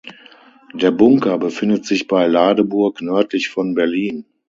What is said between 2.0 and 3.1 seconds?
bei Ladeburg